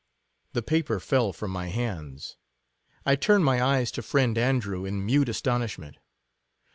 [0.53, 2.35] The paper fell from my hands—
[3.05, 5.97] I turned 64 my eyes to friend Andrew in mute astonish ment.